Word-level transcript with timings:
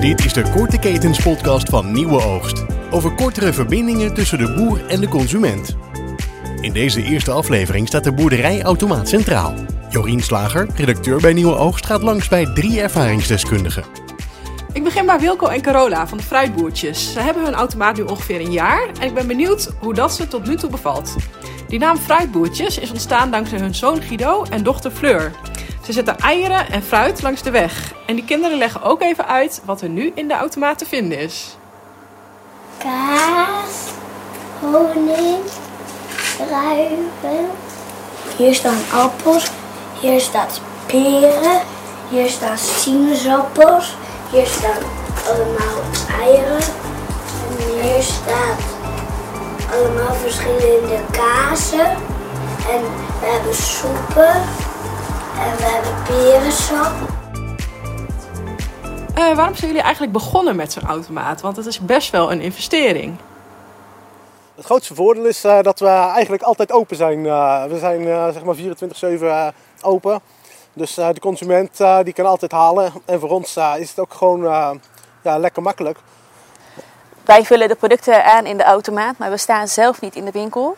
Dit 0.00 0.24
is 0.24 0.32
de 0.32 0.50
Korte 0.50 0.78
Ketens 0.78 1.18
podcast 1.18 1.68
van 1.68 1.92
Nieuwe 1.92 2.22
Oogst. 2.22 2.64
Over 2.90 3.14
kortere 3.14 3.52
verbindingen 3.52 4.14
tussen 4.14 4.38
de 4.38 4.54
boer 4.54 4.86
en 4.86 5.00
de 5.00 5.08
consument. 5.08 5.76
In 6.60 6.72
deze 6.72 7.02
eerste 7.02 7.30
aflevering 7.30 7.88
staat 7.88 8.04
de 8.04 8.12
boerderijautomaat 8.12 9.08
centraal. 9.08 9.54
Jorien 9.90 10.20
Slager, 10.20 10.68
redacteur 10.74 11.20
bij 11.20 11.32
Nieuwe 11.32 11.56
Oogst, 11.56 11.86
gaat 11.86 12.02
langs 12.02 12.28
bij 12.28 12.46
drie 12.54 12.80
ervaringsdeskundigen. 12.80 13.84
Ik 14.72 14.84
begin 14.84 15.06
bij 15.06 15.20
Wilco 15.20 15.46
en 15.46 15.62
Carola 15.62 16.06
van 16.08 16.18
de 16.18 16.24
Fruitboertjes. 16.24 17.12
Ze 17.12 17.20
hebben 17.20 17.44
hun 17.44 17.54
automaat 17.54 17.96
nu 17.96 18.02
ongeveer 18.02 18.40
een 18.40 18.52
jaar 18.52 18.88
en 19.00 19.06
ik 19.06 19.14
ben 19.14 19.26
benieuwd 19.26 19.70
hoe 19.80 19.94
dat 19.94 20.12
ze 20.12 20.28
tot 20.28 20.46
nu 20.46 20.56
toe 20.56 20.70
bevalt. 20.70 21.16
Die 21.68 21.78
naam 21.78 21.96
Fruitboertjes 21.96 22.78
is 22.78 22.90
ontstaan 22.90 23.30
dankzij 23.30 23.58
hun 23.58 23.74
zoon 23.74 24.02
Guido 24.02 24.44
en 24.50 24.62
dochter 24.62 24.90
Fleur. 24.90 25.32
Ze 25.84 25.92
zetten 25.92 26.18
eieren 26.18 26.70
en 26.70 26.82
fruit 26.82 27.22
langs 27.22 27.42
de 27.42 27.50
weg. 27.50 27.92
En 28.06 28.14
die 28.14 28.24
kinderen 28.24 28.58
leggen 28.58 28.82
ook 28.82 29.02
even 29.02 29.26
uit 29.26 29.62
wat 29.64 29.80
er 29.80 29.88
nu 29.88 30.12
in 30.14 30.28
de 30.28 30.34
automaat 30.34 30.78
te 30.78 30.86
vinden 30.86 31.18
is. 31.18 31.56
kaas, 32.78 33.90
honing, 34.60 35.44
druiven. 36.36 37.50
Hier 38.36 38.54
staan 38.54 38.78
appels, 38.92 39.50
hier 40.00 40.20
staat 40.20 40.60
peren, 40.86 41.60
hier 42.08 42.28
staan 42.28 42.58
sinaasappels, 42.58 43.96
hier 44.30 44.46
staan 44.46 44.82
allemaal 45.28 45.82
eieren. 46.20 46.62
En 47.48 47.82
hier 47.82 48.02
staat 48.02 48.60
allemaal 49.72 50.14
verschillende 50.14 50.98
kazen. 51.10 51.90
En 52.70 52.82
we 53.20 53.26
hebben 53.26 53.54
soepen 53.54 54.59
en 55.40 55.56
we 55.56 55.62
hebben 55.62 56.02
perensap. 56.02 56.92
Eh, 59.14 59.36
waarom 59.36 59.54
zijn 59.54 59.66
jullie 59.66 59.82
eigenlijk 59.82 60.12
begonnen 60.12 60.56
met 60.56 60.72
zo'n 60.72 60.86
automaat? 60.86 61.40
Want 61.40 61.56
het 61.56 61.66
is 61.66 61.80
best 61.80 62.10
wel 62.10 62.32
een 62.32 62.40
investering. 62.40 63.16
Het 64.54 64.64
grootste 64.64 64.94
voordeel 64.94 65.24
is 65.24 65.44
eh, 65.44 65.62
dat 65.62 65.78
we 65.80 65.88
eigenlijk 65.88 66.42
altijd 66.42 66.72
open 66.72 66.96
zijn. 66.96 67.26
Eh, 67.26 67.64
we 67.64 67.78
zijn 67.78 68.08
eh, 68.08 68.28
zeg 68.28 68.44
maar 68.44 68.54
24-7 68.54 69.26
eh, 69.26 69.46
open. 69.82 70.20
Dus 70.72 70.96
eh, 70.98 71.08
de 71.12 71.20
consument 71.20 71.80
eh, 71.80 71.98
die 72.02 72.12
kan 72.12 72.26
altijd 72.26 72.52
halen. 72.52 72.92
En 73.04 73.20
voor 73.20 73.30
ons 73.30 73.56
eh, 73.56 73.72
is 73.78 73.88
het 73.88 73.98
ook 73.98 74.14
gewoon 74.14 74.44
eh, 74.44 74.70
ja, 75.22 75.38
lekker 75.38 75.62
makkelijk. 75.62 75.98
Wij 77.24 77.44
vullen 77.44 77.68
de 77.68 77.74
producten 77.74 78.24
aan 78.24 78.46
in 78.46 78.56
de 78.56 78.64
automaat, 78.64 79.18
maar 79.18 79.30
we 79.30 79.36
staan 79.36 79.68
zelf 79.68 80.00
niet 80.00 80.16
in 80.16 80.24
de 80.24 80.30
winkel. 80.30 80.76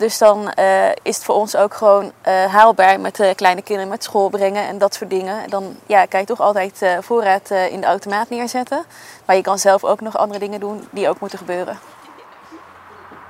Dus 0.00 0.18
dan 0.18 0.50
eh, 0.50 0.88
is 1.02 1.16
het 1.16 1.24
voor 1.24 1.34
ons 1.34 1.56
ook 1.56 1.74
gewoon 1.74 2.12
eh, 2.20 2.44
haalbaar 2.44 3.00
met 3.00 3.32
kleine 3.34 3.62
kinderen 3.62 3.90
met 3.90 4.04
school 4.04 4.28
brengen 4.28 4.66
en 4.66 4.78
dat 4.78 4.94
soort 4.94 5.10
dingen. 5.10 5.42
En 5.42 5.50
dan 5.50 5.76
ja, 5.86 6.04
kan 6.06 6.20
je 6.20 6.26
toch 6.26 6.40
altijd 6.40 6.82
eh, 6.82 6.98
voorraad 7.00 7.50
in 7.50 7.80
de 7.80 7.86
automaat 7.86 8.28
neerzetten. 8.30 8.84
Maar 9.24 9.36
je 9.36 9.42
kan 9.42 9.58
zelf 9.58 9.84
ook 9.84 10.00
nog 10.00 10.16
andere 10.16 10.38
dingen 10.38 10.60
doen 10.60 10.88
die 10.90 11.08
ook 11.08 11.20
moeten 11.20 11.38
gebeuren. 11.38 11.78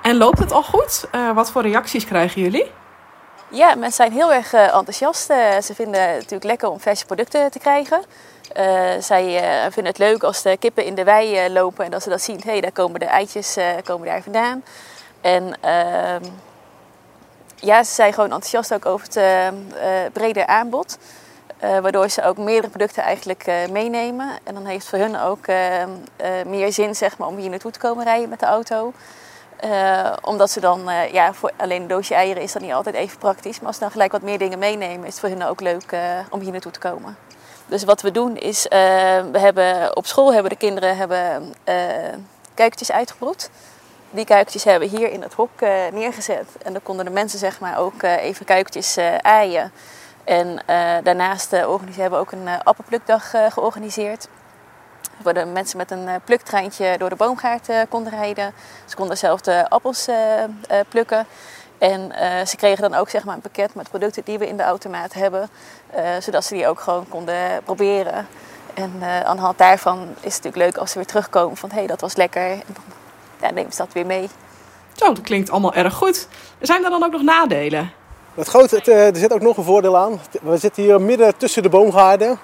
En 0.02 0.16
loopt 0.16 0.38
het 0.38 0.52
al 0.52 0.62
goed? 0.62 1.08
Wat 1.34 1.50
voor 1.50 1.62
reacties 1.62 2.04
krijgen 2.04 2.42
jullie? 2.42 2.70
Ja, 3.48 3.68
mensen 3.68 3.92
zijn 3.92 4.12
heel 4.12 4.32
erg 4.32 4.52
enthousiast. 4.52 5.26
Ze 5.60 5.74
vinden 5.74 6.00
het 6.02 6.14
natuurlijk 6.14 6.44
lekker 6.44 6.68
om 6.68 6.80
verse 6.80 7.06
producten 7.06 7.50
te 7.50 7.58
krijgen. 7.58 8.02
Eh, 8.52 8.90
zij 9.00 9.42
vinden 9.62 9.92
het 9.92 9.98
leuk 9.98 10.22
als 10.22 10.42
de 10.42 10.56
kippen 10.56 10.84
in 10.84 10.94
de 10.94 11.04
wei 11.04 11.52
lopen 11.52 11.84
en 11.84 11.90
dat 11.90 12.02
ze 12.02 12.08
dat 12.08 12.22
zien. 12.22 12.40
Hé, 12.44 12.50
hey, 12.50 12.60
daar 12.60 12.72
komen 12.72 13.00
de 13.00 13.06
eitjes 13.06 13.56
komen 13.84 14.06
daar 14.06 14.22
vandaan. 14.22 14.64
En 15.20 15.54
ehm, 15.60 16.22
ja, 17.60 17.82
ze 17.82 17.94
zijn 17.94 18.12
gewoon 18.12 18.32
enthousiast 18.32 18.74
ook 18.74 18.86
over 18.86 19.06
het 19.06 19.16
eh, 19.16 19.46
eh, 19.46 19.54
brede 20.12 20.46
aanbod. 20.46 20.98
Eh, 21.58 21.78
waardoor 21.78 22.08
ze 22.08 22.22
ook 22.22 22.36
meerdere 22.36 22.68
producten 22.68 23.02
eigenlijk 23.02 23.46
meenemen. 23.70 24.38
En 24.42 24.54
dan 24.54 24.66
heeft 24.66 24.80
het 24.80 24.88
voor 24.88 24.98
hun 24.98 25.18
ook 25.18 25.46
meer 26.46 26.72
zin 26.72 26.96
zeg 26.96 27.18
maar, 27.18 27.28
om 27.28 27.36
hier 27.36 27.50
naartoe 27.50 27.70
te 27.70 27.78
komen 27.78 28.04
rijden 28.04 28.28
met 28.28 28.40
de 28.40 28.46
auto. 28.46 28.92
Omdat 30.22 30.50
ze 30.50 30.60
dan, 30.60 30.80
ja, 31.12 31.32
voor 31.32 31.50
alleen 31.56 31.82
een 31.82 31.88
doosje 31.88 32.14
eieren 32.14 32.42
is 32.42 32.52
dat 32.52 32.62
niet 32.62 32.72
altijd 32.72 32.94
even 32.94 33.18
praktisch. 33.18 33.58
Maar 33.58 33.66
als 33.66 33.76
ze 33.76 33.82
dan 33.82 33.90
gelijk 33.90 34.12
wat 34.12 34.22
meer 34.22 34.38
dingen 34.38 34.58
meenemen, 34.58 35.06
is 35.06 35.10
het 35.10 35.20
voor 35.20 35.28
hen 35.28 35.42
ook 35.42 35.60
leuk 35.60 35.96
om 36.30 36.40
hier 36.40 36.52
naartoe 36.52 36.72
te 36.72 36.78
komen. 36.78 37.16
Dus 37.66 37.84
wat 37.84 38.02
we 38.02 38.10
doen 38.10 38.36
is, 38.36 38.66
we 38.68 39.38
hebben 39.38 39.96
op 39.96 40.06
school 40.06 40.32
hebben 40.32 40.50
de 40.50 40.56
kinderen 40.56 40.96
hebben, 40.96 41.54
uitgebroed. 42.90 43.50
Die 44.12 44.24
kuikentjes 44.24 44.64
hebben 44.64 44.88
hier 44.88 45.10
in 45.10 45.22
het 45.22 45.32
hok 45.32 45.60
eh, 45.60 45.70
neergezet. 45.92 46.48
En 46.62 46.72
dan 46.72 46.82
konden 46.82 47.04
de 47.04 47.10
mensen 47.10 47.38
zeg 47.38 47.60
maar 47.60 47.78
ook 47.78 48.02
eh, 48.02 48.22
even 48.22 48.46
kuikentjes 48.46 48.96
eh 48.96 49.16
aaien. 49.16 49.72
En 50.24 50.62
daarnaast 51.02 51.50
hebben 51.50 52.10
we 52.10 52.16
ook 52.16 52.32
een 52.32 52.48
appelplukdag 52.62 53.30
georganiseerd. 53.48 54.28
Waar 55.22 55.34
de 55.34 55.44
mensen 55.44 55.76
met 55.76 55.90
een 55.90 56.08
pluktreintje 56.24 56.98
door 56.98 57.08
de 57.08 57.16
boomgaard 57.16 57.68
konden 57.88 58.12
rijden. 58.12 58.52
Ze 58.84 58.96
konden 58.96 59.18
zelf 59.18 59.40
de 59.40 59.68
appels 59.68 60.08
plukken. 60.88 61.26
En 61.78 62.12
ze 62.46 62.56
kregen 62.56 62.90
dan 62.90 62.94
ook 62.94 63.08
zeg 63.08 63.24
maar, 63.24 63.34
een 63.34 63.40
pakket 63.40 63.74
met 63.74 63.88
producten 63.88 64.24
die 64.24 64.38
we 64.38 64.48
in 64.48 64.56
de 64.56 64.62
automaat 64.62 65.12
hebben. 65.12 65.48
zodat 66.18 66.44
ze 66.44 66.54
die 66.54 66.66
ook 66.66 66.80
gewoon 66.80 67.08
konden 67.08 67.62
proberen. 67.64 68.26
En 68.74 68.92
aan 69.24 69.36
de 69.36 69.42
hand 69.42 69.58
daarvan 69.58 69.98
is 70.00 70.34
het 70.34 70.44
natuurlijk 70.44 70.56
leuk 70.56 70.76
als 70.76 70.90
ze 70.90 70.98
weer 70.98 71.06
terugkomen 71.06 71.56
van 71.56 71.70
hé, 71.70 71.76
hey, 71.76 71.86
dat 71.86 72.00
was 72.00 72.16
lekker. 72.16 72.58
Ja, 73.40 73.50
nemen 73.50 73.72
ze 73.72 73.78
dat 73.78 73.92
weer 73.92 74.06
mee. 74.06 74.28
Zo, 74.96 75.06
dat 75.06 75.20
klinkt 75.20 75.50
allemaal 75.50 75.74
erg 75.74 75.94
goed. 75.94 76.28
Zijn 76.60 76.84
er 76.84 76.90
dan 76.90 77.02
ook 77.04 77.12
nog 77.12 77.22
nadelen? 77.22 77.92
Het 78.34 78.48
grote, 78.48 78.76
het, 78.76 78.88
eh, 78.88 79.06
er 79.06 79.16
zit 79.16 79.32
ook 79.32 79.40
nog 79.40 79.56
een 79.56 79.64
voordeel 79.64 79.96
aan. 79.96 80.20
We 80.42 80.56
zitten 80.56 80.82
hier 80.82 81.00
midden 81.00 81.36
tussen 81.36 81.62
de 81.62 81.68
boomgaarden. 81.68 82.38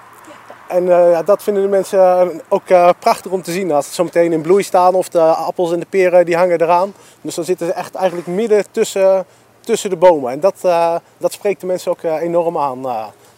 En 0.67 0.91
eh, 0.91 1.11
ja, 1.11 1.23
dat 1.23 1.43
vinden 1.43 1.63
de 1.63 1.69
mensen 1.69 2.41
ook 2.47 2.69
eh, 2.69 2.89
prachtig 2.99 3.31
om 3.31 3.41
te 3.41 3.51
zien. 3.51 3.71
Als 3.71 3.87
ze 3.87 3.93
zo 3.93 4.03
meteen 4.03 4.31
in 4.33 4.41
bloei 4.41 4.63
staan 4.63 4.93
of 4.95 5.09
de 5.09 5.21
appels 5.21 5.71
en 5.71 5.79
de 5.79 5.85
peren 5.89 6.25
die 6.25 6.35
hangen 6.35 6.61
eraan. 6.61 6.93
Dus 7.21 7.35
dan 7.35 7.43
zitten 7.43 7.67
ze 7.67 7.73
echt 7.73 7.95
eigenlijk 7.95 8.27
midden 8.27 8.65
tussen, 8.71 9.25
tussen 9.59 9.89
de 9.89 9.95
bomen. 9.95 10.31
En 10.31 10.39
dat, 10.39 10.55
eh, 10.61 10.95
dat 11.17 11.31
spreekt 11.33 11.61
de 11.61 11.67
mensen 11.67 11.91
ook 11.91 12.01
eh, 12.01 12.21
enorm 12.21 12.57
aan. 12.57 12.81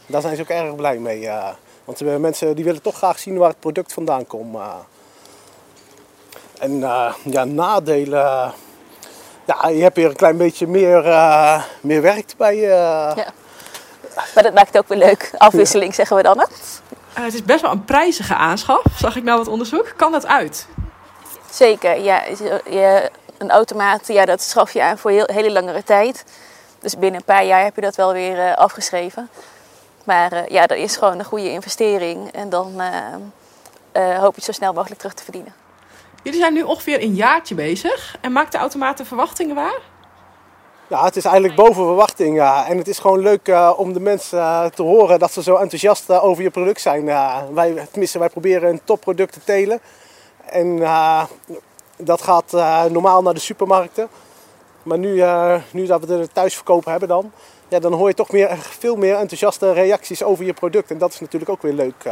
Daar 0.05 0.21
zijn 0.21 0.35
ze 0.35 0.41
ook 0.41 0.47
erg 0.49 0.75
blij 0.75 0.97
mee. 0.97 1.27
eh. 1.27 1.47
want 1.85 1.97
de 1.97 2.05
mensen 2.05 2.55
die 2.55 2.65
willen 2.65 2.81
toch 2.81 2.95
graag 2.95 3.19
zien 3.19 3.37
waar 3.37 3.49
het 3.49 3.59
product 3.59 3.93
vandaan 3.93 4.27
komt. 4.27 4.57
En 6.59 6.83
eh, 6.83 7.13
ja, 7.23 7.43
nadelen. 7.43 8.53
Ja, 9.45 9.67
je 9.67 9.81
hebt 9.81 9.95
hier 9.95 10.09
een 10.09 10.15
klein 10.15 10.37
beetje 10.37 10.67
meer, 10.67 11.05
eh, 11.05 11.63
meer 11.81 12.01
werk 12.01 12.33
bij. 12.37 12.55
eh. 12.55 13.11
Ja. 13.15 13.25
Maar 14.35 14.43
dat 14.43 14.53
maakt 14.53 14.67
het 14.67 14.77
ook 14.77 14.87
weer 14.87 14.97
leuk. 14.97 15.31
Afwisseling 15.37 15.95
zeggen 15.95 16.15
we 16.17 16.23
dan. 16.23 16.37
Hè? 16.39 16.45
Eh, 17.13 17.23
het 17.23 17.33
is 17.33 17.43
best 17.43 17.61
wel 17.61 17.71
een 17.71 17.85
prijzige 17.85 18.35
aanschaf, 18.35 18.81
zag 18.97 19.15
ik 19.15 19.23
nou 19.23 19.37
wat 19.37 19.47
onderzoek. 19.47 19.93
Kan 19.95 20.11
dat 20.11 20.27
uit? 20.27 20.67
Zeker, 21.51 21.99
ja. 22.01 22.23
Je- 22.23 22.61
je- 22.69 23.11
een 23.37 23.51
automaat, 23.51 24.07
ja, 24.07 24.25
dat 24.25 24.41
schaf 24.41 24.71
je 24.73 24.83
aan 24.83 24.97
voor 24.97 25.11
heel, 25.11 25.27
hele 25.33 25.51
langere 25.51 25.83
tijd. 25.83 26.23
Dus 26.79 26.97
binnen 26.97 27.19
een 27.19 27.25
paar 27.25 27.45
jaar 27.45 27.63
heb 27.63 27.75
je 27.75 27.81
dat 27.81 27.95
wel 27.95 28.13
weer 28.13 28.55
afgeschreven. 28.55 29.29
Maar 30.03 30.31
eh, 30.31 30.47
ja, 30.47 30.65
dat 30.67 30.77
is 30.77 30.95
gewoon 30.97 31.19
een 31.19 31.25
goede 31.25 31.49
investering. 31.51 32.31
En 32.31 32.49
dan 32.49 32.73
eh, 32.81 34.11
eh, 34.11 34.17
hoop 34.19 34.29
je 34.29 34.35
het 34.35 34.43
zo 34.43 34.51
snel 34.51 34.73
mogelijk 34.73 34.99
terug 34.99 35.13
te 35.15 35.23
verdienen. 35.23 35.53
Jullie 36.23 36.39
zijn 36.39 36.53
nu 36.53 36.61
ongeveer 36.61 37.03
een 37.03 37.15
jaartje 37.15 37.55
bezig. 37.55 38.17
En 38.21 38.31
maakt 38.31 38.51
de 38.51 38.57
automaat 38.57 38.97
de 38.97 39.05
verwachtingen 39.05 39.55
waar? 39.55 39.79
Ja, 40.89 41.03
het 41.03 41.15
is 41.15 41.25
eigenlijk 41.25 41.55
boven 41.55 41.85
verwachting. 41.85 42.35
Ja. 42.35 42.67
En 42.67 42.77
het 42.77 42.87
is 42.87 42.99
gewoon 42.99 43.19
leuk 43.19 43.47
eh, 43.47 43.73
om 43.77 43.93
de 43.93 43.99
mensen 43.99 44.39
eh, 44.39 44.65
te 44.65 44.81
horen 44.81 45.19
dat 45.19 45.31
ze 45.31 45.43
zo 45.43 45.55
enthousiast 45.55 46.09
eh, 46.09 46.23
over 46.23 46.43
je 46.43 46.49
product 46.49 46.81
zijn. 46.81 47.05
Wij, 47.53 47.87
tenminste, 47.91 48.19
wij 48.19 48.29
proberen 48.29 48.69
een 48.69 48.81
topproduct 48.83 49.33
te 49.33 49.43
telen. 49.43 49.79
En 50.45 50.77
dat 51.97 52.21
gaat 52.21 52.51
normaal 52.91 53.21
naar 53.21 53.33
de 53.33 53.39
supermarkten. 53.39 54.07
Maar 54.83 54.97
nu, 54.97 55.23
nu 55.71 55.85
dat 55.85 55.99
we 55.99 56.05
de 56.05 56.27
thuisverkoop 56.33 56.85
hebben 56.85 57.07
dan, 57.07 57.31
ja, 57.67 57.79
dan 57.79 57.93
hoor 57.93 58.07
je 58.07 58.13
toch 58.13 58.31
meer, 58.31 58.57
veel 58.57 58.95
meer 58.95 59.15
enthousiaste 59.15 59.71
reacties 59.71 60.23
over 60.23 60.45
je 60.45 60.53
product. 60.53 60.91
En 60.91 60.97
dat 60.97 61.13
is 61.13 61.19
natuurlijk 61.19 61.51
ook 61.51 61.61
weer 61.61 61.73
leuk. 61.73 62.05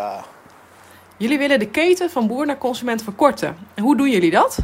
Jullie 1.18 1.38
willen 1.38 1.60
de 1.60 1.68
keten 1.68 2.10
van 2.10 2.28
boer 2.28 2.46
naar 2.46 2.58
consument 2.58 3.04
verkorten. 3.04 3.58
En 3.74 3.84
hoe 3.84 3.98
doen 3.98 4.10
jullie 4.10 4.32
dat? 4.32 4.58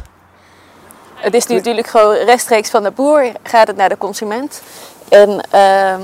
Het 1.14 1.34
is 1.34 1.46
natuurlijk 1.46 1.86
gewoon 1.86 2.14
rechtstreeks 2.14 2.70
van 2.70 2.82
de 2.82 2.90
boer 2.90 3.32
gaat 3.42 3.66
het 3.66 3.76
naar 3.76 3.88
de 3.88 3.98
consument. 3.98 4.62
En 5.08 5.40
ehm, 5.50 6.00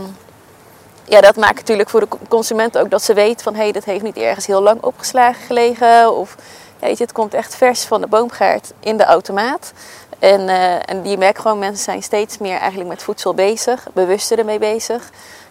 ja, 1.04 1.20
dat 1.20 1.36
maakt 1.36 1.56
natuurlijk 1.56 1.88
voor 1.88 2.00
de 2.00 2.08
consument 2.28 2.78
ook 2.78 2.90
dat 2.90 3.02
ze 3.02 3.14
weet 3.14 3.42
van 3.42 3.54
hé, 3.54 3.62
hey, 3.62 3.72
dat 3.72 3.84
heeft 3.84 4.02
niet 4.02 4.16
ergens 4.16 4.46
heel 4.46 4.62
lang 4.62 4.82
opgeslagen 4.82 5.42
gelegen. 5.46 6.16
Of 6.16 6.36
ja, 6.80 6.86
weet 6.86 6.98
je, 6.98 7.04
het 7.04 7.12
komt 7.12 7.34
echt 7.34 7.56
vers 7.56 7.84
van 7.84 8.00
de 8.00 8.06
boomgaard 8.06 8.72
in 8.80 8.96
de 8.96 9.04
automaat. 9.04 9.72
En, 10.18 10.48
eh, 10.48 10.74
en 10.74 11.02
die 11.02 11.18
merken 11.18 11.42
gewoon, 11.42 11.58
mensen 11.58 11.84
zijn 11.84 12.02
steeds 12.02 12.38
meer 12.38 12.58
eigenlijk 12.58 12.88
met 12.88 13.02
voedsel 13.02 13.34
bezig, 13.34 13.86
bewuster 13.92 14.38
ermee 14.38 14.58
bezig. 14.58 15.10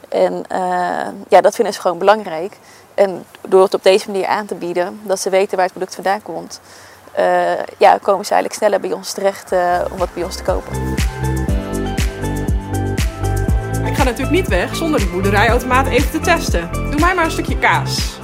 En 0.10 0.44
eh, 0.48 1.08
ja, 1.30 1.42
dat 1.42 1.56
vinden 1.56 1.74
ze 1.74 1.82
gewoon 1.82 1.98
belangrijk. 1.98 2.54
En 3.00 3.26
door 3.48 3.64
het 3.64 3.74
op 3.74 3.84
deze 3.84 4.12
manier 4.12 4.26
aan 4.28 4.46
te 4.46 4.56
bieden, 4.56 5.00
dat 5.04 5.20
ze 5.20 5.30
weten 5.30 5.56
waar 5.56 5.66
het 5.66 5.74
product 5.74 5.96
vandaan 5.96 6.22
komt, 6.22 6.60
eh, 7.12 7.26
ja, 7.78 7.98
komen 8.02 8.26
ze 8.26 8.32
eigenlijk 8.34 8.54
sneller 8.54 8.80
bij 8.80 8.92
ons 8.92 9.12
terecht 9.14 9.52
eh, 9.52 9.80
om 9.92 9.98
wat 9.98 10.14
bij 10.14 10.24
ons 10.24 10.36
te 10.36 10.44
kopen. 10.44 10.78
Ik 13.86 13.96
ga 13.96 14.04
natuurlijk 14.04 14.32
niet 14.32 14.48
weg 14.48 14.76
zonder 14.76 15.00
die 15.00 15.10
boerderijautomaat 15.10 15.88
even 15.88 16.10
te 16.12 16.20
testen. 16.20 16.70
Doe 16.72 17.00
mij 17.00 17.16
maar 17.16 17.26
een 17.26 17.32
stukje 17.32 17.58
kaas. 17.60 18.20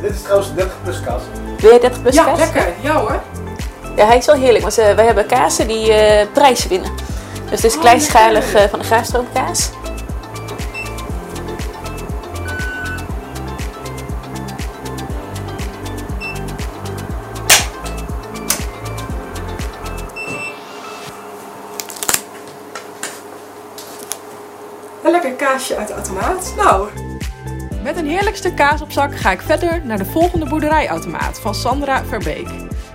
Dit 0.00 0.10
is 0.10 0.22
trouwens 0.22 0.48
de 0.48 0.54
30 0.54 0.76
plus 0.82 1.00
kaas. 1.00 1.22
Wil 1.58 1.70
jij 1.70 1.80
30 1.80 2.02
plus 2.02 2.14
Ja, 2.14 2.24
kaas? 2.24 2.38
lekker. 2.38 2.68
Ja 2.80 2.94
hoor. 3.00 3.20
Ja, 3.96 4.06
hij 4.06 4.16
is 4.16 4.26
wel 4.26 4.34
heerlijk. 4.36 4.62
Want 4.62 4.78
uh, 4.78 4.94
wij 4.94 5.04
hebben 5.04 5.26
kazen 5.26 5.68
die 5.68 5.88
uh, 5.88 6.26
prijzen 6.32 6.68
winnen. 6.68 6.90
Dus 7.50 7.62
het 7.62 7.64
is 7.64 7.74
Oh, 7.74 7.80
kleinschalig 7.80 8.54
uh, 8.54 8.60
van 8.70 8.78
de 8.78 8.84
graanstroomkaas. 8.84 9.70
Een 25.10 25.22
lekker 25.22 25.46
kaasje 25.46 25.76
uit 25.76 25.88
de 25.88 25.94
automaat. 25.94 26.54
Nou, 26.56 26.88
met 27.82 27.96
een 27.96 28.06
heerlijk 28.06 28.36
stuk 28.36 28.56
kaas 28.56 28.80
op 28.80 28.92
zak 28.92 29.16
ga 29.16 29.30
ik 29.32 29.40
verder 29.40 29.80
naar 29.84 29.98
de 29.98 30.04
volgende 30.04 30.46
boerderijautomaat 30.46 31.40
van 31.40 31.54
Sandra 31.54 32.04
Verbeek. 32.04 32.48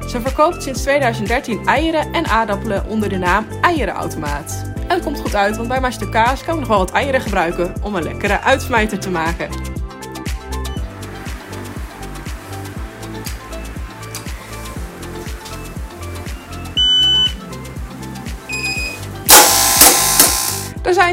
Ze 0.07 0.21
verkoopt 0.21 0.63
sinds 0.63 0.81
2013 0.81 1.67
eieren 1.67 2.13
en 2.13 2.25
aardappelen 2.25 2.85
onder 2.87 3.09
de 3.09 3.17
naam 3.17 3.47
Eierenautomaat. 3.61 4.63
En 4.87 4.95
het 4.95 5.03
komt 5.03 5.19
goed 5.19 5.35
uit, 5.35 5.55
want 5.57 5.67
bij 5.67 5.79
mijn 5.79 5.93
stuk 5.93 6.11
kaas 6.11 6.43
kan 6.43 6.53
ik 6.53 6.59
nog 6.59 6.69
wel 6.69 6.77
wat 6.77 6.91
eieren 6.91 7.21
gebruiken 7.21 7.73
om 7.81 7.95
een 7.95 8.03
lekkere 8.03 8.39
uitsmijter 8.39 8.99
te 8.99 9.09
maken. 9.09 9.74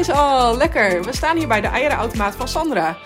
Zijn 0.03 0.17
al, 0.17 0.57
lekker. 0.57 1.03
We 1.03 1.15
staan 1.15 1.37
hier 1.37 1.47
bij 1.47 1.61
de 1.61 1.67
eierenautomaat 1.67 2.35
van 2.35 2.47
Sandra. 2.47 2.97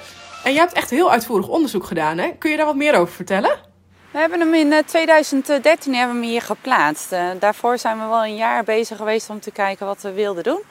En 0.44 0.54
jij 0.54 0.62
hebt 0.62 0.74
echt 0.74 0.90
heel 0.90 1.12
uitvoerig 1.12 1.48
onderzoek 1.48 1.86
gedaan, 1.86 2.18
hè? 2.18 2.32
Kun 2.40 2.52
je 2.52 2.58
daar 2.58 2.66
wat 2.66 2.76
meer 2.76 2.96
over 2.96 3.14
vertellen? 3.14 3.52
We 4.12 4.20
hebben 4.20 4.40
hem 4.40 4.54
in 4.54 4.84
2013 4.86 5.96
hebben 5.96 6.16
we 6.16 6.22
hem 6.22 6.32
hier 6.32 6.42
geplaatst. 6.42 7.12
Uh, 7.12 7.20
daarvoor 7.40 7.78
zijn 7.78 8.00
we 8.00 8.06
wel 8.06 8.24
een 8.24 8.36
jaar 8.36 8.64
bezig 8.64 8.98
geweest 8.98 9.30
om 9.30 9.40
te 9.40 9.52
kijken 9.52 9.86
wat 9.86 10.02
we 10.02 10.12
wilden 10.12 10.44
doen. 10.44 10.62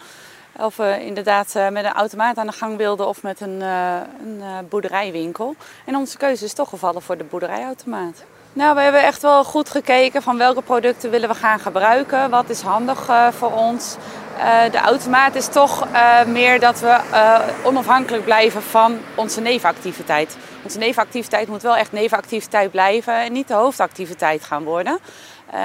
Of 0.59 0.77
we 0.77 1.05
inderdaad 1.05 1.55
uh, 1.57 1.69
met 1.69 1.85
een 1.85 1.93
automaat 1.93 2.37
aan 2.37 2.47
de 2.47 2.53
gang 2.53 2.77
wilden 2.77 3.09
of 3.09 3.23
met 3.23 3.41
een, 3.41 3.61
een 3.61 4.69
boerderijwinkel. 4.69 5.55
En 5.85 5.97
onze 5.97 6.17
keuze 6.17 6.45
is 6.45 6.53
toch 6.53 6.69
gevallen 6.69 7.03
voor 7.03 7.17
de 7.17 7.25
boerderijautomaat. 7.25 8.25
Nou, 8.53 8.75
we 8.75 8.81
hebben 8.81 9.03
echt 9.03 9.23
wel 9.23 9.45
goed 9.45 9.71
gekeken 9.71 10.23
van 10.23 10.39
welke 10.39 10.63
producten 10.63 11.11
willen 11.11 11.29
we 11.29 11.35
gaan 11.35 11.59
gebruiken. 11.59 12.31
Wat 12.31 12.51
is 12.51 12.61
handig 12.61 13.11
voor 13.31 13.53
ons. 13.53 13.97
Uh, 14.37 14.71
de 14.71 14.79
automaat 14.79 15.35
is 15.35 15.47
toch 15.47 15.87
uh, 15.93 16.25
meer 16.25 16.61
dat 16.61 16.81
we 16.81 16.99
uh, 17.13 17.41
onafhankelijk 17.63 18.25
blijven 18.25 18.63
van 18.63 18.99
onze 19.15 19.41
nevenactiviteit. 19.41 20.37
Onze 20.63 20.79
nevenactiviteit 20.79 21.49
moet 21.49 21.63
wel 21.63 21.77
echt 21.77 21.93
nevenactiviteit 21.93 22.71
blijven 22.71 23.15
en 23.15 23.33
niet 23.33 23.49
de 23.49 23.55
hoofdactiviteit 23.55 24.45
gaan 24.45 24.65
worden. 24.65 24.99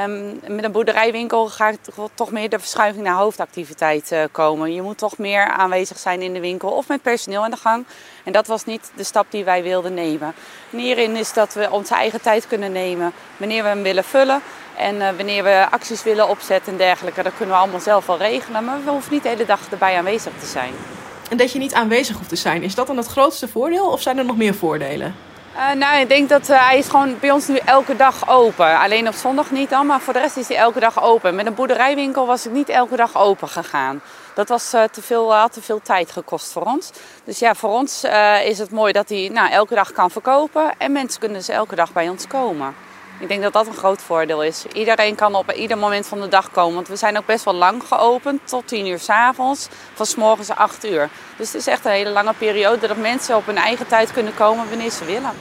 Um, 0.05 0.39
met 0.47 0.63
een 0.63 0.71
boerderijwinkel 0.71 1.47
gaat 1.47 1.77
toch 2.13 2.31
meer 2.31 2.49
de 2.49 2.59
verschuiving 2.59 3.03
naar 3.03 3.15
hoofdactiviteit 3.15 4.15
komen. 4.31 4.73
Je 4.73 4.81
moet 4.81 4.97
toch 4.97 5.17
meer 5.17 5.47
aanwezig 5.47 5.97
zijn 5.97 6.21
in 6.21 6.33
de 6.33 6.39
winkel 6.39 6.69
of 6.69 6.87
met 6.87 7.01
personeel 7.01 7.43
aan 7.43 7.51
de 7.51 7.57
gang. 7.57 7.85
En 8.23 8.31
dat 8.31 8.47
was 8.47 8.65
niet 8.65 8.91
de 8.95 9.03
stap 9.03 9.25
die 9.29 9.43
wij 9.43 9.63
wilden 9.63 9.93
nemen. 9.93 10.33
En 10.71 10.77
hierin 10.77 11.15
is 11.15 11.33
dat 11.33 11.53
we 11.53 11.71
onze 11.71 11.95
eigen 11.95 12.21
tijd 12.21 12.47
kunnen 12.47 12.71
nemen 12.71 13.13
wanneer 13.37 13.63
we 13.63 13.69
hem 13.69 13.83
willen 13.83 14.03
vullen. 14.03 14.41
En 14.81 14.95
uh, 14.95 15.09
wanneer 15.15 15.43
we 15.43 15.67
acties 15.69 16.03
willen 16.03 16.29
opzetten 16.29 16.71
en 16.71 16.77
dergelijke, 16.77 17.23
dat 17.23 17.33
kunnen 17.37 17.55
we 17.55 17.61
allemaal 17.61 17.79
zelf 17.79 18.05
wel 18.05 18.17
regelen. 18.17 18.65
Maar 18.65 18.83
we 18.83 18.89
hoeven 18.89 19.13
niet 19.13 19.23
de 19.23 19.29
hele 19.29 19.45
dag 19.45 19.59
erbij 19.71 19.97
aanwezig 19.97 20.31
te 20.39 20.45
zijn. 20.45 20.73
En 21.29 21.37
dat 21.37 21.51
je 21.51 21.59
niet 21.59 21.73
aanwezig 21.73 22.17
hoeft 22.17 22.29
te 22.29 22.35
zijn, 22.35 22.63
is 22.63 22.75
dat 22.75 22.87
dan 22.87 22.97
het 22.97 23.07
grootste 23.07 23.47
voordeel 23.47 23.91
of 23.91 24.01
zijn 24.01 24.17
er 24.17 24.25
nog 24.25 24.37
meer 24.37 24.53
voordelen? 24.53 25.15
Uh, 25.55 25.71
nou, 25.71 25.99
ik 25.99 26.09
denk 26.09 26.29
dat 26.29 26.49
uh, 26.49 26.67
hij 26.67 26.77
is 26.77 26.87
gewoon 26.87 27.19
bij 27.19 27.31
ons 27.31 27.47
nu 27.47 27.57
elke 27.65 27.95
dag 27.95 28.29
open. 28.29 28.79
Alleen 28.79 29.07
op 29.07 29.13
zondag 29.13 29.51
niet 29.51 29.69
dan, 29.69 29.85
maar 29.85 30.01
voor 30.01 30.13
de 30.13 30.19
rest 30.19 30.37
is 30.37 30.47
hij 30.47 30.57
elke 30.57 30.79
dag 30.79 31.03
open. 31.03 31.35
Met 31.35 31.45
een 31.45 31.53
boerderijwinkel 31.53 32.25
was 32.25 32.45
ik 32.45 32.51
niet 32.51 32.69
elke 32.69 32.95
dag 32.95 33.17
open 33.17 33.47
gegaan. 33.47 34.01
Dat 34.35 34.49
was 34.49 34.73
uh, 34.73 34.83
te 34.83 35.01
veel, 35.01 35.33
had 35.33 35.53
te 35.53 35.61
veel 35.61 35.81
tijd 35.81 36.11
gekost 36.11 36.51
voor 36.51 36.63
ons. 36.63 36.91
Dus 37.23 37.39
ja, 37.39 37.55
voor 37.55 37.69
ons 37.69 38.03
is 38.43 38.57
het 38.57 38.71
mooi 38.71 38.93
dat 38.93 39.09
hij 39.09 39.29
nou, 39.33 39.49
elke 39.49 39.75
dag 39.75 39.91
kan 39.91 40.11
verkopen. 40.11 40.71
En 40.77 40.91
mensen 40.91 41.19
kunnen 41.19 41.37
dus 41.37 41.49
elke 41.49 41.75
dag 41.75 41.93
bij 41.93 42.09
ons 42.09 42.27
komen. 42.27 42.75
Ik 43.21 43.27
denk 43.27 43.41
dat 43.41 43.53
dat 43.53 43.67
een 43.67 43.73
groot 43.73 44.01
voordeel 44.01 44.43
is. 44.43 44.65
Iedereen 44.73 45.15
kan 45.15 45.35
op 45.35 45.51
ieder 45.51 45.77
moment 45.77 46.07
van 46.07 46.21
de 46.21 46.27
dag 46.27 46.51
komen. 46.51 46.75
Want 46.75 46.87
we 46.87 46.95
zijn 46.95 47.17
ook 47.17 47.25
best 47.25 47.45
wel 47.45 47.53
lang 47.53 47.83
geopend, 47.83 48.41
tot 48.47 48.67
10 48.67 48.87
uur 48.87 48.99
s 48.99 49.09
avonds, 49.09 49.67
van 49.93 50.05
s 50.05 50.15
morgens 50.15 50.49
8 50.49 50.85
uur. 50.85 51.09
Dus 51.37 51.47
het 51.47 51.61
is 51.61 51.67
echt 51.67 51.85
een 51.85 51.91
hele 51.91 52.09
lange 52.09 52.33
periode 52.33 52.87
dat 52.87 52.97
mensen 52.97 53.35
op 53.35 53.45
hun 53.45 53.57
eigen 53.57 53.87
tijd 53.87 54.11
kunnen 54.11 54.33
komen 54.35 54.69
wanneer 54.69 54.89
ze 54.89 55.05
willen. 55.05 55.31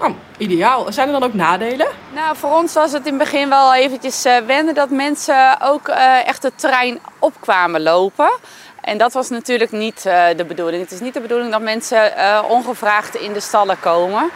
Oh, 0.00 0.10
ideaal. 0.36 0.92
Zijn 0.92 1.06
er 1.06 1.12
dan 1.12 1.22
ook 1.22 1.34
nadelen? 1.34 1.86
Nou, 2.14 2.36
voor 2.36 2.50
ons 2.50 2.72
was 2.72 2.92
het 2.92 3.06
in 3.06 3.14
het 3.14 3.22
begin 3.22 3.48
wel 3.48 3.74
eventjes 3.74 4.26
uh, 4.26 4.36
wennen 4.36 4.74
dat 4.74 4.90
mensen 4.90 5.60
ook 5.60 5.88
uh, 5.88 6.26
echt 6.26 6.42
het 6.42 6.58
terrein 6.58 7.00
opkwamen 7.18 7.82
lopen. 7.82 8.30
En 8.80 8.98
dat 8.98 9.12
was 9.12 9.28
natuurlijk 9.28 9.72
niet 9.72 10.04
uh, 10.06 10.26
de 10.36 10.44
bedoeling. 10.44 10.82
Het 10.82 10.92
is 10.92 11.00
niet 11.00 11.14
de 11.14 11.20
bedoeling 11.20 11.52
dat 11.52 11.60
mensen 11.60 12.12
ongevraagd 12.48 13.14
in 13.14 13.32
de 13.32 13.40
stallen 13.40 13.80
komen. 13.80 14.30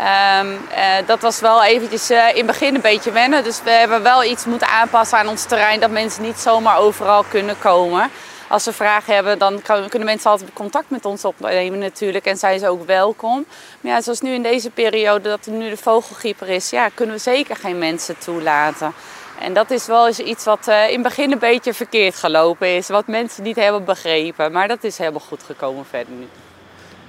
Um, 0.00 0.52
uh, 0.52 1.06
dat 1.06 1.20
was 1.20 1.40
wel 1.40 1.64
eventjes 1.64 2.10
uh, 2.10 2.28
in 2.28 2.36
het 2.36 2.46
begin 2.46 2.74
een 2.74 2.80
beetje 2.80 3.12
wennen. 3.12 3.44
Dus 3.44 3.62
we 3.62 3.70
hebben 3.70 4.02
wel 4.02 4.24
iets 4.24 4.44
moeten 4.44 4.68
aanpassen 4.68 5.18
aan 5.18 5.28
ons 5.28 5.44
terrein. 5.44 5.80
Dat 5.80 5.90
mensen 5.90 6.22
niet 6.22 6.38
zomaar 6.38 6.78
overal 6.78 7.22
kunnen 7.22 7.58
komen. 7.58 8.10
Als 8.48 8.62
ze 8.62 8.72
vragen 8.72 9.14
hebben, 9.14 9.38
dan 9.38 9.62
kunnen 9.62 10.04
mensen 10.04 10.30
altijd 10.30 10.52
contact 10.52 10.90
met 10.90 11.04
ons 11.04 11.24
opnemen 11.24 11.78
natuurlijk. 11.78 12.24
En 12.24 12.36
zijn 12.36 12.58
ze 12.58 12.68
ook 12.68 12.86
welkom. 12.86 13.46
Maar 13.80 13.92
ja, 13.92 14.00
zoals 14.00 14.20
nu 14.20 14.32
in 14.32 14.42
deze 14.42 14.70
periode, 14.70 15.28
dat 15.28 15.46
er 15.46 15.52
nu 15.52 15.70
de 15.70 15.76
vogelgriep 15.76 16.40
er 16.40 16.48
is... 16.48 16.70
Ja, 16.70 16.88
kunnen 16.94 17.14
we 17.14 17.20
zeker 17.20 17.56
geen 17.56 17.78
mensen 17.78 18.18
toelaten. 18.18 18.92
En 19.40 19.52
dat 19.52 19.70
is 19.70 19.86
wel 19.86 20.06
eens 20.06 20.18
iets 20.18 20.44
wat 20.44 20.68
uh, 20.68 20.86
in 20.86 20.92
het 20.92 21.02
begin 21.02 21.32
een 21.32 21.38
beetje 21.38 21.74
verkeerd 21.74 22.16
gelopen 22.16 22.76
is. 22.76 22.88
Wat 22.88 23.06
mensen 23.06 23.42
niet 23.42 23.56
hebben 23.56 23.84
begrepen. 23.84 24.52
Maar 24.52 24.68
dat 24.68 24.84
is 24.84 24.98
helemaal 24.98 25.20
goed 25.28 25.42
gekomen 25.42 25.86
verder 25.90 26.14
nu. 26.14 26.28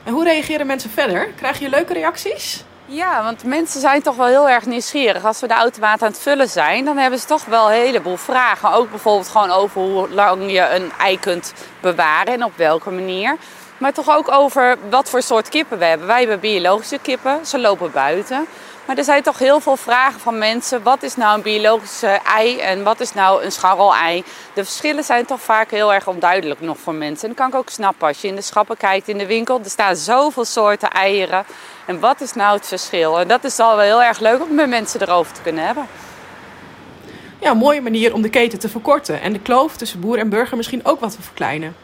En 0.04 0.14
hoe 0.14 0.24
reageren 0.24 0.68
mensen 0.68 0.90
verder? 0.90 1.28
Krijg 1.36 1.60
je 1.60 1.70
leuke 1.70 1.94
reacties? 1.94 2.64
Ja, 2.90 3.24
want 3.24 3.44
mensen 3.44 3.82
zijn 3.82 4.02
toch 4.02 4.16
wel 4.16 4.26
heel 4.26 4.50
erg 4.50 4.66
nieuwsgierig. 4.66 5.26
Als 5.26 5.40
we 5.40 5.48
de 5.48 5.54
automaat 5.54 6.02
aan 6.02 6.08
het 6.08 6.20
vullen 6.20 6.50
zijn, 6.50 6.86
dan 6.86 6.98
hebben 6.98 7.20
ze 7.20 7.26
toch 7.26 7.46
wel 7.46 7.72
een 7.72 7.80
heleboel 7.80 8.18
vragen. 8.18 8.72
Ook 8.72 8.90
bijvoorbeeld 8.90 9.28
gewoon 9.28 9.52
over 9.52 9.82
hoe 9.82 10.10
lang 10.10 10.52
je 10.52 10.70
een 10.70 10.92
ei 10.98 11.20
kunt 11.20 11.54
bewaren 11.82 12.34
en 12.34 12.44
op 12.44 12.52
welke 12.56 12.92
manier. 12.92 13.36
Maar 13.78 13.94
toch 13.94 14.10
ook 14.10 14.32
over 14.32 14.78
wat 14.90 15.10
voor 15.10 15.22
soort 15.22 15.50
kippen 15.50 15.78
we 15.78 15.86
hebben. 15.86 16.08
Wij 16.08 16.20
hebben 16.20 16.40
biologische 16.40 17.00
kippen, 17.02 17.46
ze 17.46 17.60
lopen 17.60 17.92
buiten. 17.92 18.48
Maar 18.88 18.98
er 18.98 19.04
zijn 19.04 19.24
toch 19.24 19.40
heel 19.40 19.60
veel 19.60 19.78
vragen 19.78 20.20
van 20.20 20.38
mensen. 20.38 20.84
Wat 20.84 21.04
is 21.04 21.16
nou 21.16 21.38
een 21.38 21.42
biologische 21.42 22.08
ei 22.08 22.60
en 22.60 22.84
wat 22.84 23.00
is 23.00 23.14
nou 23.14 23.44
een 23.44 23.52
scharrel-ei? 23.52 24.24
De 24.54 24.64
verschillen 24.64 25.04
zijn 25.04 25.26
toch 25.26 25.42
vaak 25.42 25.72
heel 25.72 25.94
erg 25.94 26.08
onduidelijk 26.08 26.62
nog 26.62 26.78
voor 26.78 26.94
mensen. 26.94 27.30
En 27.30 27.36
dat 27.36 27.38
kan 27.38 27.48
ik 27.48 27.56
ook 27.56 27.70
snappen. 27.70 28.08
Als 28.08 28.22
je 28.22 28.28
in 28.28 28.36
de 28.36 28.42
schappen 28.42 28.78
kijkt 28.78 29.08
in 29.08 29.18
de 29.18 29.26
winkel, 29.26 29.60
er 29.64 29.70
staan 29.70 29.96
zoveel 29.96 30.46
soorten 30.46 30.90
eieren. 30.90 31.46
En 31.86 32.00
wat 32.00 32.22
is 32.22 32.34
nou 32.34 32.58
het 32.58 32.68
verschil? 32.68 33.20
En 33.20 33.28
dat 33.28 33.44
is 33.44 33.60
al 33.60 33.76
wel 33.76 33.86
heel 33.86 34.04
erg 34.04 34.20
leuk 34.20 34.42
om 34.42 34.56
met 34.56 34.70
mensen 34.70 35.02
erover 35.02 35.34
te 35.34 35.42
kunnen 35.42 35.66
hebben. 35.66 35.88
Ja, 37.40 37.52
een 37.52 37.58
mooie 37.58 37.82
manier 37.82 38.14
om 38.14 38.22
de 38.22 38.30
keten 38.30 38.60
te 38.60 38.70
verkorten 38.70 39.22
en 39.22 39.34
de 39.34 39.40
kloof 39.40 39.78
tussen 39.78 40.00
boer 40.00 40.18
en 40.18 40.30
burger 40.30 40.58
misschien 40.58 40.86
ook 40.86 41.00
wat 41.00 41.12
te 41.12 41.22
verkleinen. 41.22 41.76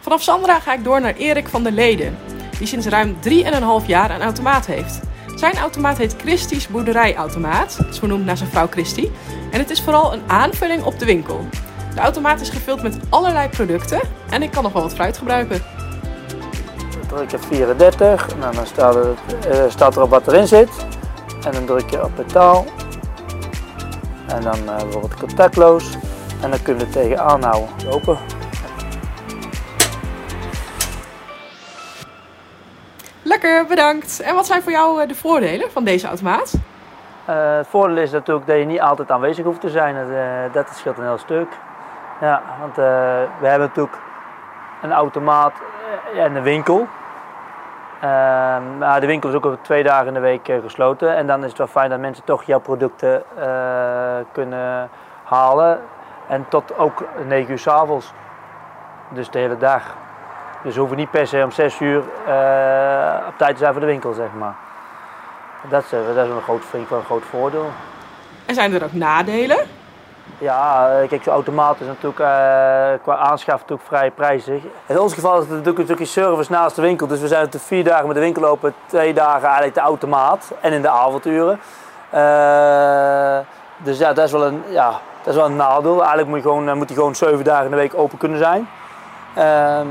Vanaf 0.00 0.22
Sandra 0.22 0.60
ga 0.60 0.72
ik 0.72 0.84
door 0.84 1.00
naar 1.00 1.14
Erik 1.14 1.48
van 1.48 1.62
der 1.62 1.72
Leden, 1.72 2.18
die 2.58 2.66
sinds 2.66 2.86
ruim 2.86 3.16
3,5 3.28 3.86
jaar 3.86 4.10
een 4.10 4.22
automaat 4.22 4.66
heeft. 4.66 5.00
Zijn 5.40 5.56
automaat 5.56 5.98
heet 5.98 6.14
Christie's 6.18 6.68
Boerderijautomaat. 6.68 7.76
Het 7.76 7.88
is 7.88 8.00
naar 8.00 8.36
zijn 8.36 8.50
vrouw 8.50 8.66
Christie. 8.66 9.10
En 9.50 9.58
het 9.58 9.70
is 9.70 9.82
vooral 9.82 10.12
een 10.12 10.22
aanvulling 10.26 10.82
op 10.82 10.98
de 10.98 11.04
winkel. 11.04 11.46
De 11.94 12.00
automaat 12.00 12.40
is 12.40 12.48
gevuld 12.48 12.82
met 12.82 12.98
allerlei 13.08 13.48
producten 13.48 14.00
en 14.30 14.42
ik 14.42 14.50
kan 14.50 14.62
nog 14.62 14.72
wel 14.72 14.82
wat 14.82 14.94
fruit 14.94 15.18
gebruiken. 15.18 15.62
Dan 16.92 17.06
druk 17.06 17.30
je 17.30 17.38
34 17.38 18.28
en 18.28 18.40
dan 18.40 18.66
staat, 18.66 18.94
er, 18.94 19.14
uh, 19.52 19.70
staat 19.70 19.96
erop 19.96 20.10
wat 20.10 20.26
erin 20.26 20.46
zit. 20.46 20.70
En 21.44 21.52
dan 21.52 21.64
druk 21.64 21.90
je 21.90 22.04
op 22.04 22.16
betaal. 22.16 22.64
En 24.26 24.42
dan 24.42 24.58
uh, 24.58 24.76
bijvoorbeeld 24.76 25.14
contactloos. 25.14 25.84
En 26.40 26.50
dan 26.50 26.62
kun 26.62 26.74
je 26.74 26.80
het 26.80 26.92
tegenaan 26.92 27.42
houden. 27.42 27.68
Open. 27.88 28.18
Lekker, 33.42 33.66
bedankt. 33.66 34.20
En 34.20 34.34
wat 34.34 34.46
zijn 34.46 34.62
voor 34.62 34.72
jou 34.72 35.06
de 35.06 35.14
voordelen 35.14 35.70
van 35.70 35.84
deze 35.84 36.06
automaat? 36.06 36.54
Uh, 37.28 37.56
het 37.56 37.66
voordeel 37.66 37.96
is 37.96 38.10
natuurlijk 38.10 38.46
dat 38.46 38.56
je 38.58 38.64
niet 38.64 38.80
altijd 38.80 39.10
aanwezig 39.10 39.44
hoeft 39.44 39.60
te 39.60 39.70
zijn. 39.70 39.94
Dat, 39.94 40.08
uh, 40.08 40.52
dat 40.52 40.68
scheelt 40.74 40.98
een 40.98 41.04
heel 41.04 41.18
stuk. 41.18 41.48
Ja, 42.20 42.42
want 42.60 42.76
we 42.76 43.46
hebben 43.46 43.68
natuurlijk 43.68 43.98
een 44.82 44.92
automaat 44.92 45.52
en 46.16 46.36
een 46.36 46.42
winkel. 46.42 46.86
maar 48.78 49.00
de 49.00 49.06
winkel 49.06 49.28
is 49.28 49.34
ook 49.34 49.56
twee 49.62 49.82
dagen 49.82 50.06
in 50.06 50.14
de 50.14 50.20
week 50.20 50.52
gesloten. 50.62 51.16
En 51.16 51.26
dan 51.26 51.40
is 51.40 51.48
het 51.48 51.58
wel 51.58 51.66
fijn 51.66 51.90
dat 51.90 51.98
mensen 51.98 52.24
toch 52.24 52.42
jouw 52.42 52.60
producten 52.60 53.22
kunnen 54.32 54.90
halen. 55.24 55.80
En 56.28 56.46
tot 56.48 56.78
ook 56.78 57.04
9 57.26 57.50
uur 57.50 57.58
s 57.58 57.66
avonds. 57.66 58.12
Dus 59.08 59.30
de 59.30 59.38
hele 59.38 59.56
dag. 59.56 59.96
Dus 60.62 60.74
we 60.74 60.80
hoeven 60.80 60.96
niet 60.96 61.10
per 61.10 61.26
se 61.26 61.42
om 61.44 61.50
6 61.50 61.80
uur 61.80 62.02
uh, 62.28 63.26
op 63.28 63.34
tijd 63.36 63.52
te 63.52 63.58
zijn 63.58 63.72
voor 63.72 63.80
de 63.80 63.86
winkel, 63.86 64.12
zeg 64.12 64.28
maar. 64.38 64.54
Dat 65.68 65.84
is, 65.84 65.92
eh, 65.92 65.98
dat 66.14 66.26
is 66.26 66.30
een 66.30 66.42
groot, 66.42 66.64
vind 66.64 66.82
ik 66.82 66.88
wel 66.88 66.98
een 66.98 67.04
groot 67.04 67.24
voordeel. 67.30 67.70
En 68.46 68.54
zijn 68.54 68.74
er 68.74 68.84
ook 68.84 68.92
nadelen? 68.92 69.58
Ja, 70.38 70.88
eh, 70.88 71.08
kijk, 71.08 71.22
zo'n 71.22 71.32
automaat 71.32 71.80
is 71.80 71.86
natuurlijk 71.86 72.20
eh, 72.20 72.26
qua 73.02 73.16
aanschaf 73.16 73.60
natuurlijk 73.60 73.88
vrij 73.88 74.10
prijzig. 74.10 74.62
In 74.86 74.98
ons 74.98 75.14
geval 75.14 75.40
is 75.40 75.48
het 75.48 75.64
natuurlijk 75.64 76.00
een 76.00 76.06
service 76.06 76.52
naast 76.52 76.76
de 76.76 76.82
winkel. 76.82 77.06
Dus 77.06 77.20
we 77.20 77.28
zijn 77.28 77.40
natuurlijk 77.40 77.66
vier 77.66 77.84
dagen 77.84 78.06
met 78.06 78.14
de 78.14 78.22
winkel 78.22 78.44
open, 78.44 78.74
twee 78.86 79.14
dagen 79.14 79.44
eigenlijk 79.44 79.74
de 79.74 79.80
automaat 79.80 80.52
en 80.60 80.72
in 80.72 80.82
de 80.82 80.88
avonduren. 80.88 81.60
Eh, 82.10 83.38
dus 83.76 83.98
ja, 83.98 84.12
dat 84.12 84.24
is 84.24 84.32
wel 84.32 84.46
een, 84.46 84.62
ja, 84.68 84.90
dat 85.22 85.34
is 85.34 85.34
wel 85.34 85.44
een 85.44 85.56
nadeel. 85.56 85.98
Eigenlijk 85.98 86.28
moet, 86.28 86.36
je 86.36 86.42
gewoon, 86.42 86.68
eh, 86.68 86.74
moet 86.74 86.86
hij 86.86 86.96
gewoon 86.96 87.14
zeven 87.14 87.44
dagen 87.44 87.64
in 87.64 87.70
de 87.70 87.76
week 87.76 87.94
open 87.94 88.18
kunnen 88.18 88.38
zijn. 88.38 88.68
Ehm, 89.34 89.86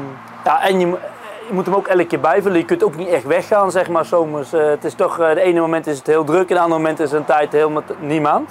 ja, 0.49 0.61
en 0.63 0.79
je, 0.79 0.87
mo- 0.87 0.99
je 1.47 1.53
moet 1.53 1.65
hem 1.65 1.75
ook 1.75 1.87
elke 1.87 2.05
keer 2.05 2.19
bijvullen. 2.19 2.57
Je 2.57 2.65
kunt 2.65 2.83
ook 2.83 2.95
niet 2.95 3.07
echt 3.07 3.23
weggaan, 3.23 3.71
zeg 3.71 3.89
maar, 3.89 4.05
zomers. 4.05 4.53
Eh, 4.53 4.65
het 4.65 4.83
is 4.83 4.93
toch, 4.93 5.19
eh, 5.19 5.33
de 5.33 5.41
ene 5.41 5.59
moment 5.59 5.87
is 5.87 5.97
het 5.97 6.07
heel 6.07 6.23
druk, 6.23 6.49
en 6.49 6.55
de 6.55 6.61
andere 6.61 6.81
moment 6.81 6.99
is 6.99 7.11
een 7.11 7.25
tijd 7.25 7.51
helemaal 7.51 7.83
niemand. 7.99 8.49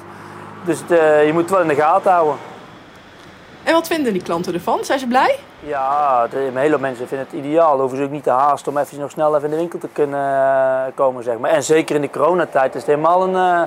Dus 0.64 0.82
eh, 0.88 1.26
je 1.26 1.32
moet 1.32 1.42
het 1.42 1.50
wel 1.50 1.60
in 1.60 1.68
de 1.68 1.74
gaten 1.74 2.12
houden. 2.12 2.36
En 3.64 3.72
wat 3.72 3.86
vinden 3.86 4.12
die 4.12 4.22
klanten 4.22 4.54
ervan? 4.54 4.78
Zijn 4.84 4.98
ze 4.98 5.06
blij? 5.06 5.38
Ja, 5.60 6.26
de, 6.26 6.38
een 6.46 6.56
hele 6.56 6.78
mensen 6.78 7.08
vinden 7.08 7.26
het 7.30 7.36
ideaal. 7.38 7.78
Hoeven 7.80 7.98
ze 7.98 8.04
ook 8.04 8.10
niet 8.10 8.22
te 8.22 8.30
haasten 8.30 8.72
om 8.72 8.78
even 8.78 9.00
nog 9.00 9.10
snel 9.10 9.30
even 9.36 9.44
in 9.44 9.50
de 9.50 9.56
winkel 9.56 9.78
te 9.78 9.88
kunnen 9.92 10.92
komen. 10.94 11.22
Zeg 11.22 11.38
maar. 11.38 11.50
En 11.50 11.62
zeker 11.62 11.94
in 11.94 12.00
de 12.00 12.10
coronatijd 12.10 12.74
is 12.74 12.80
het 12.80 12.90
helemaal 12.90 13.22
een 13.22 13.66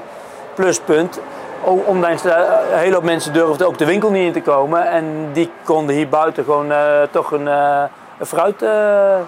pluspunt. 0.56 1.20
O- 1.66 1.84
Ondanks 1.86 2.22
dat 2.22 2.34
een 2.72 2.78
hele 2.78 2.94
hoop 2.94 3.04
mensen 3.04 3.34
durfden 3.34 3.68
ook 3.68 3.78
de 3.78 3.86
winkel 3.86 4.10
niet 4.12 4.26
in 4.26 4.34
te 4.34 4.42
komen. 4.52 4.88
En 4.90 5.30
die 5.34 5.52
konden 5.64 5.96
hier 5.96 6.10
buiten 6.10 6.44
gewoon 6.44 6.72
toch 7.12 7.32
een, 7.32 7.46
een 7.46 7.90
fruit 8.26 8.62
eh, 8.62 9.20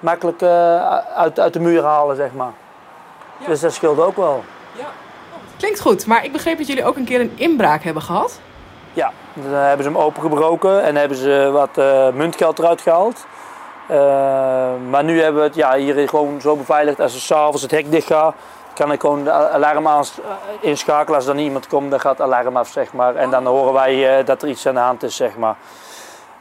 makkelijk 0.00 0.42
eh, 0.42 0.98
uit, 0.98 1.40
uit 1.40 1.52
de 1.52 1.60
muur 1.60 1.84
halen, 1.84 2.16
zeg 2.16 2.32
maar. 2.32 2.52
Ja. 3.38 3.46
Dus 3.46 3.60
dat 3.60 3.72
scheelt 3.72 4.00
ook 4.00 4.16
wel. 4.16 4.44
Klinkt 5.60 5.80
goed, 5.80 6.06
maar 6.06 6.24
ik 6.24 6.32
begreep 6.32 6.58
dat 6.58 6.66
jullie 6.66 6.84
ook 6.84 6.96
een 6.96 7.04
keer 7.04 7.20
een 7.20 7.32
inbraak 7.34 7.82
hebben 7.82 8.02
gehad. 8.02 8.40
Ja, 8.92 9.12
dan 9.32 9.52
hebben 9.52 9.84
ze 9.84 9.90
hem 9.90 10.00
opengebroken 10.00 10.82
en 10.82 10.96
hebben 10.96 11.16
ze 11.16 11.50
wat 11.52 11.78
eh, 11.78 12.08
muntgeld 12.12 12.58
eruit 12.58 12.80
gehaald. 12.80 13.26
Eh, 13.88 13.96
maar 14.90 15.04
nu 15.04 15.22
hebben 15.22 15.40
we 15.40 15.46
het 15.46 15.56
ja, 15.56 15.74
hier 15.74 16.08
gewoon 16.08 16.40
zo 16.40 16.56
beveiligd 16.56 17.00
als 17.00 17.26
s'avonds 17.26 17.62
het 17.62 17.70
hek 17.70 17.90
dicht 17.90 18.06
gaat. 18.06 18.34
Kan 18.74 18.92
ik 18.92 19.00
gewoon 19.00 19.24
de 19.24 19.32
alarm 19.32 19.88
inschakelen. 20.60 21.16
Als 21.16 21.26
er 21.26 21.34
dan 21.34 21.42
iemand 21.42 21.66
komt, 21.66 21.90
dan 21.90 22.00
gaat 22.00 22.18
het 22.18 22.26
alarm 22.26 22.56
af, 22.56 22.68
zeg 22.68 22.92
maar. 22.92 23.14
En 23.14 23.30
dan 23.30 23.46
horen 23.46 23.72
wij 23.72 24.24
dat 24.24 24.42
er 24.42 24.48
iets 24.48 24.66
aan 24.66 24.74
de 24.74 24.80
hand 24.80 25.02
is, 25.02 25.16
zeg 25.16 25.36
maar. 25.36 25.56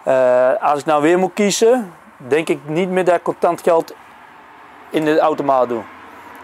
Eh, 0.03 0.49
als 0.59 0.79
ik 0.79 0.85
nou 0.85 1.01
weer 1.01 1.19
moet 1.19 1.33
kiezen, 1.33 1.93
denk 2.17 2.49
ik 2.49 2.59
niet 2.65 2.89
meer 2.89 3.05
dat 3.05 3.15
ik 3.15 3.23
contant 3.23 3.61
geld 3.61 3.93
in 4.89 5.05
de 5.05 5.19
automaat 5.19 5.69
doe. 5.69 5.81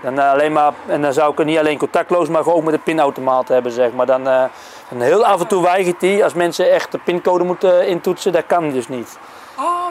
Dan 0.01 0.19
eh, 0.19 0.31
alleen 0.31 0.51
maar, 0.51 0.73
en 0.87 1.01
dan 1.01 1.13
zou 1.13 1.31
ik 1.31 1.39
er 1.39 1.45
niet 1.45 1.57
alleen 1.57 1.77
contactloos, 1.77 2.29
maar 2.29 2.43
gewoon 2.43 2.63
met 2.63 2.73
een 2.73 2.83
pinautomaat 2.83 3.47
hebben, 3.47 3.71
zeg 3.71 3.91
maar. 3.91 4.05
Dan, 4.05 4.27
en 4.27 5.01
heel 5.01 5.25
af 5.25 5.41
en 5.41 5.47
toe 5.47 5.63
weigert 5.63 5.99
die 5.99 6.23
als 6.23 6.33
mensen 6.33 6.71
echt 6.71 6.91
de 6.91 6.97
pincode 6.97 7.43
moeten 7.43 7.87
intoetsen, 7.87 8.31
dat 8.31 8.45
kan 8.47 8.71
dus 8.71 8.87
niet. 8.87 9.17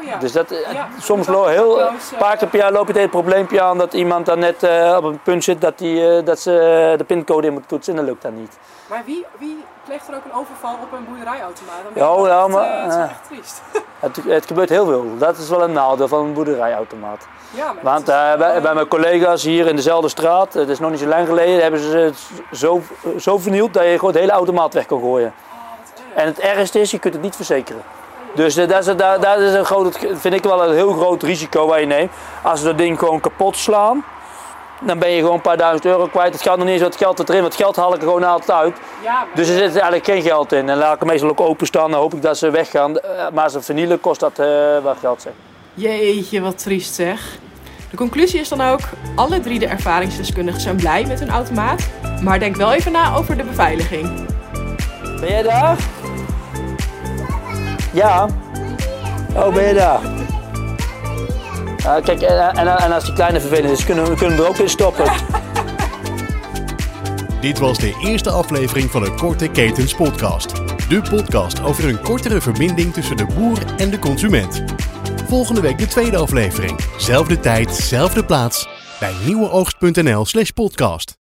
Oh 0.05 0.11
ja. 0.11 0.19
Dus 0.19 0.33
dat, 0.33 0.51
eh, 0.51 0.73
Ja, 0.73 0.89
soms 1.01 1.27
dat 1.27 1.47
heel, 1.47 1.81
een 1.81 1.97
paar 2.19 2.37
keer 2.37 2.49
per 2.49 2.59
jaar 2.59 2.73
loop 2.73 2.87
je 2.87 2.93
tegen 2.93 3.09
het 3.09 3.11
probleempje 3.11 3.63
aan 3.63 3.79
dat 3.79 3.93
iemand 3.93 4.27
dan 4.27 4.39
net 4.39 4.63
eh, 4.63 4.95
op 4.97 5.05
een 5.05 5.21
punt 5.23 5.45
zit 5.45 5.61
dat, 5.61 5.79
die, 5.79 6.17
eh, 6.17 6.25
dat 6.25 6.41
ze 6.41 6.95
de 6.97 7.05
pincode 7.05 7.47
in 7.47 7.53
moeten 7.53 7.71
toetsen 7.71 7.93
en 7.93 7.99
dat 7.99 8.09
lukt 8.09 8.23
dan 8.23 8.41
niet. 8.41 8.59
Maar 8.89 9.03
wie, 9.07 9.27
wie 9.39 9.65
pleegt 9.85 10.09
er 10.09 10.15
ook 10.15 10.25
een 10.25 10.33
overval 10.33 10.75
op 10.83 10.93
een 10.93 11.05
boerderijautomaat? 11.09 11.75
Dan 11.85 11.93
wel 11.95 12.27
Ja, 12.27 12.47
maar, 12.47 12.87
is 12.87 12.95
wel 12.95 13.05
echt 13.05 13.25
triest. 13.29 13.63
Het, 13.99 14.21
het 14.27 14.47
gebeurt 14.47 14.69
heel 14.69 14.87
veel. 14.87 15.19
Dat 15.19 15.39
is 15.39 15.49
wel 15.49 15.63
een 15.63 15.73
nadeel 15.73 16.09
van 16.09 16.25
een 16.25 16.33
boerderijautomaat. 16.33 17.27
Ja, 17.51 17.73
maar 17.73 17.83
Want 17.83 18.05
bij, 18.05 18.61
bij 18.61 18.75
mijn 18.75 18.89
collega's 18.89 19.43
hier 19.43 19.67
in 19.67 19.77
dezelfde 19.77 20.09
straat, 20.09 20.55
het 20.55 20.69
is 20.69 20.79
nog 20.79 20.91
niet 20.91 21.01
zo 21.01 21.07
lang 21.07 21.27
geleden, 21.27 21.63
hebben 21.63 21.81
ze 21.81 21.97
het 21.97 22.31
zo, 22.53 22.83
zo 23.19 23.39
vernield 23.39 23.75
dat 23.75 23.85
je 23.85 23.99
gewoon 23.99 24.13
de 24.13 24.19
hele 24.19 24.33
automaat 24.33 24.75
weg 24.75 24.87
kan 24.87 25.01
gooien. 25.01 25.35
En 26.15 26.27
het 26.27 26.39
ergste 26.39 26.81
is, 26.81 26.91
je 26.91 26.99
kunt 26.99 27.15
het 27.15 27.23
niet 27.23 27.37
verzekeren. 27.37 27.83
Dus 28.35 28.57
eh, 28.57 28.69
dat, 28.69 28.79
is, 28.79 28.97
dat, 28.97 29.23
dat 29.23 29.38
is 29.38 29.53
een 29.53 29.64
groot, 29.64 29.99
vind 30.12 30.35
ik 30.35 30.43
wel 30.43 30.69
een 30.69 30.75
heel 30.75 30.93
groot 30.93 31.23
risico 31.23 31.67
waar 31.67 31.81
je 31.81 31.87
neemt. 31.87 32.12
Als 32.43 32.61
ze 32.61 32.67
dat 32.67 32.79
ding 32.79 32.99
gewoon 32.99 33.21
kapot 33.21 33.57
slaan, 33.57 34.05
dan 34.81 34.99
ben 34.99 35.11
je 35.11 35.19
gewoon 35.21 35.35
een 35.35 35.41
paar 35.41 35.57
duizend 35.57 35.85
euro 35.85 36.07
kwijt. 36.07 36.33
Het 36.33 36.43
gaat 36.43 36.57
nog 36.57 36.64
niet 36.64 36.75
eens 36.75 36.83
wat 36.83 36.97
geld 36.97 37.29
erin, 37.29 37.41
want 37.41 37.55
geld 37.55 37.76
haal 37.76 37.95
ik 37.95 38.00
er 38.00 38.07
gewoon 38.07 38.25
altijd 38.25 38.59
uit. 38.59 38.76
Ja, 39.03 39.25
Dus 39.35 39.49
er 39.49 39.55
zit 39.59 39.73
eigenlijk 39.73 40.05
geen 40.05 40.23
geld 40.23 40.53
in. 40.53 40.69
En 40.69 40.76
laat 40.79 40.93
ik 40.95 40.99
hem 40.99 41.09
meestal 41.09 41.29
ook 41.29 41.41
openstaan, 41.41 41.91
dan 41.91 42.00
hoop 42.00 42.14
ik 42.14 42.23
dat 42.23 42.38
ze 42.38 42.50
weggaan. 42.50 42.99
Eh, 42.99 43.11
Maar 43.33 43.45
als 43.45 43.53
ze 43.53 43.62
vernielen, 43.62 44.00
kost 44.00 44.21
dat 44.21 44.38
eh 44.38 44.47
wel 44.83 44.95
geld. 45.00 45.23
Zeg. 45.23 45.33
Jeetje, 45.75 46.41
wat 46.41 46.59
triest 46.59 46.95
zeg. 46.95 47.21
De 47.91 47.97
conclusie 47.97 48.41
is 48.41 48.49
dan 48.49 48.61
ook, 48.61 48.81
alle 49.17 49.41
drie 49.41 49.59
de 49.59 49.67
ervaringsdeskundigen 49.67 50.61
zijn 50.61 50.76
blij 50.76 51.05
met 51.07 51.21
hun 51.21 51.31
automaat. 51.31 51.88
Maar 52.23 52.38
denk 52.38 52.57
wel 52.57 52.73
even 52.73 52.93
na 52.93 53.17
over 53.17 53.37
de 53.37 53.45
beveiliging. 53.45 54.26
Ben 55.21 55.29
jij 55.29 55.43
daar? 55.43 55.76
Ja. 57.95 58.29
Oh, 59.37 59.55
ben 59.55 59.69
je 59.69 59.75
daar? 59.75 60.01
Ah, 61.87 62.05
kijk, 62.05 62.23
en, 62.23 62.57
en, 62.57 62.67
en 62.79 62.93
als 62.93 63.05
die 63.05 63.15
kleine 63.15 63.41
vervelend 63.41 63.79
is, 63.79 63.85
kunnen 63.85 64.05
we 64.09 64.15
kunnen 64.15 64.37
we 64.37 64.43
er 64.43 64.49
ook 64.49 64.57
in 64.59 64.69
stoppen. 64.69 65.05
Dit 67.41 67.59
was 67.59 67.79
de 67.79 67.99
eerste 68.05 68.31
aflevering 68.31 68.91
van 68.91 69.03
de 69.03 69.15
Korte 69.15 69.49
Ketens 69.49 69.95
Podcast. 69.95 70.55
De 70.89 71.03
podcast 71.11 71.63
over 71.63 71.89
een 71.89 72.01
kortere 72.01 72.41
verbinding 72.41 72.93
tussen 72.93 73.17
de 73.17 73.27
boer 73.27 73.59
en 73.77 73.91
de 73.91 73.99
consument. 73.99 74.65
Volgende 75.29 75.61
week 75.61 75.79
de 75.79 75.87
tweede 75.87 76.17
aflevering. 76.17 76.81
Zelfde 76.99 77.41
tijd, 77.41 77.75
zelfde 77.75 78.25
plaats 78.25 78.69
bij 79.01 79.13
nieuweoogst.nl/slash 79.25 80.49
podcast. 80.49 81.24